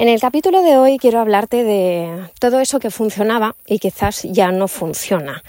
[0.00, 4.52] En el capítulo de hoy quiero hablarte de todo eso que funcionaba y quizás ya
[4.52, 5.42] no funciona.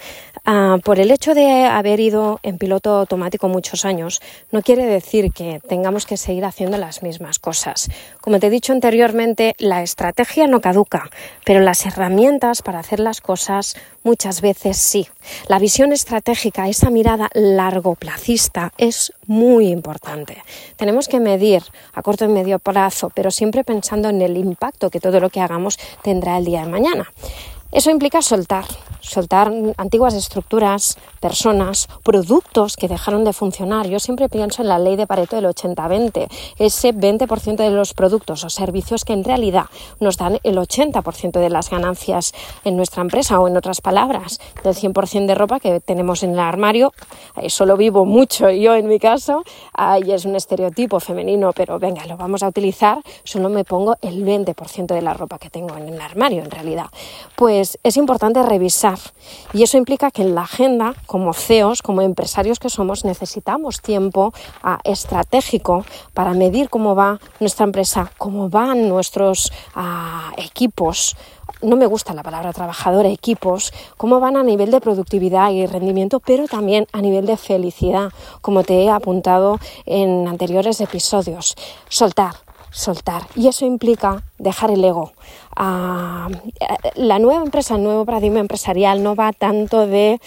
[0.44, 5.32] Ah, por el hecho de haber ido en piloto automático muchos años, no quiere decir
[5.32, 7.88] que tengamos que seguir haciendo las mismas cosas.
[8.20, 11.10] Como te he dicho anteriormente, la estrategia no caduca,
[11.44, 15.06] pero las herramientas para hacer las cosas muchas veces sí.
[15.46, 20.42] La visión estratégica, esa mirada largoplacista, es muy importante.
[20.74, 21.62] Tenemos que medir
[21.94, 25.40] a corto y medio plazo, pero siempre pensando en el impacto que todo lo que
[25.40, 27.12] hagamos tendrá el día de mañana.
[27.70, 28.64] Eso implica soltar,
[29.00, 33.88] soltar antiguas estructuras, personas, productos que dejaron de funcionar.
[33.88, 36.28] Yo siempre pienso en la ley de Pareto del 80-20,
[36.58, 39.66] ese 20% de los productos o servicios que en realidad
[39.98, 42.32] nos dan el 80% de las ganancias
[42.64, 46.38] en nuestra empresa o en otras palabras, del 100% de ropa que tenemos en el
[46.38, 46.92] armario.
[47.36, 49.42] Eso lo vivo mucho yo en mi caso,
[49.72, 54.24] ahí es un estereotipo femenino, pero venga, lo vamos a utilizar, solo me pongo el
[54.24, 56.86] 20% de la ropa que tengo en el armario en realidad.
[57.36, 58.89] Pues es importante revisar
[59.52, 64.32] y eso implica que en la agenda, como CEOs, como empresarios que somos, necesitamos tiempo
[64.62, 71.16] ah, estratégico para medir cómo va nuestra empresa, cómo van nuestros ah, equipos,
[71.62, 76.20] no me gusta la palabra trabajador, equipos, cómo van a nivel de productividad y rendimiento,
[76.20, 81.56] pero también a nivel de felicidad, como te he apuntado en anteriores episodios.
[81.88, 82.36] Soltar,
[82.70, 83.26] soltar.
[83.34, 85.12] Y eso implica dejar el ego.
[85.56, 86.28] Ah,
[86.94, 90.20] la nueva empresa, el nuevo paradigma empresarial no va tanto de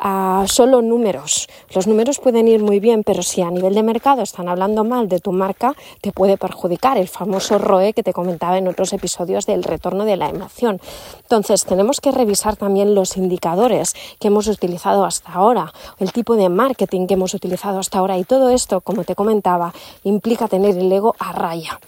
[0.00, 1.48] ah, solo números.
[1.74, 5.08] Los números pueden ir muy bien, pero si a nivel de mercado están hablando mal
[5.08, 6.96] de tu marca, te puede perjudicar.
[6.96, 10.80] El famoso ROE que te comentaba en otros episodios del retorno de la emoción.
[11.22, 16.48] Entonces, tenemos que revisar también los indicadores que hemos utilizado hasta ahora, el tipo de
[16.48, 19.74] marketing que hemos utilizado hasta ahora y todo esto, como te comentaba,
[20.04, 21.78] implica tener el ego a raya.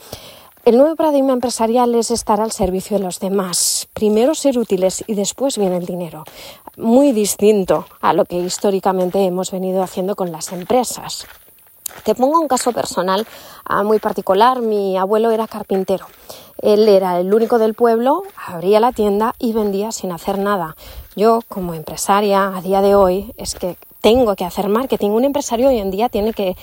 [0.62, 3.88] El nuevo paradigma empresarial es estar al servicio de los demás.
[3.94, 6.24] Primero ser útiles y después viene el dinero.
[6.76, 11.26] Muy distinto a lo que históricamente hemos venido haciendo con las empresas.
[12.04, 13.26] Te pongo un caso personal
[13.64, 14.60] ah, muy particular.
[14.60, 16.06] Mi abuelo era carpintero.
[16.60, 20.76] Él era el único del pueblo, abría la tienda y vendía sin hacer nada.
[21.16, 25.10] Yo, como empresaria, a día de hoy, es que tengo que hacer marketing.
[25.10, 26.56] Un empresario hoy en día tiene que,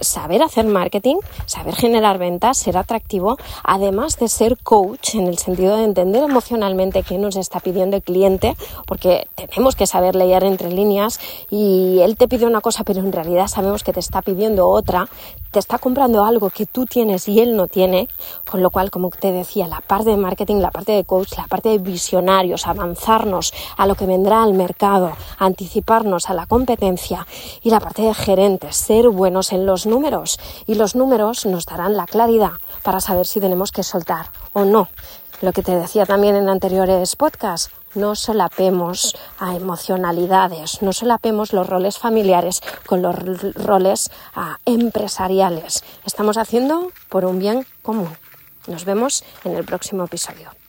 [0.00, 1.16] saber hacer marketing,
[1.46, 7.02] saber generar ventas, ser atractivo, además de ser coach en el sentido de entender emocionalmente
[7.02, 11.20] qué nos está pidiendo el cliente, porque tenemos que saber leer entre líneas
[11.50, 15.08] y él te pide una cosa, pero en realidad sabemos que te está pidiendo otra,
[15.52, 18.08] te está comprando algo que tú tienes y él no tiene,
[18.50, 21.46] con lo cual, como te decía, la parte de marketing, la parte de coach, la
[21.46, 27.26] parte de visionarios, avanzarnos a lo que vendrá al mercado, anticiparnos a la competencia,
[27.62, 31.96] y la parte de gerentes, ser buenos en los números y los números nos darán
[31.96, 32.52] la claridad
[32.82, 34.88] para saber si tenemos que soltar o no.
[35.40, 41.68] Lo que te decía también en anteriores podcasts, no solapemos a emocionalidades, no solapemos los
[41.68, 43.14] roles familiares con los
[43.54, 44.10] roles
[44.64, 45.84] empresariales.
[46.04, 48.16] Estamos haciendo por un bien común.
[48.66, 50.61] Nos vemos en el próximo episodio.